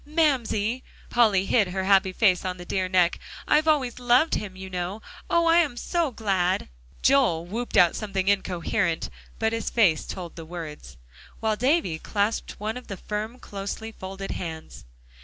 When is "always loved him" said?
3.67-4.55